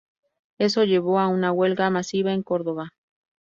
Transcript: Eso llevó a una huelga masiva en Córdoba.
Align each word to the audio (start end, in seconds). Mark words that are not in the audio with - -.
Eso 0.57 0.83
llevó 0.83 1.19
a 1.19 1.27
una 1.27 1.51
huelga 1.51 1.91
masiva 1.91 2.33
en 2.33 2.41
Córdoba. 2.41 2.89